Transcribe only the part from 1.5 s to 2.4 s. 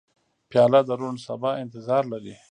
انتظار لري.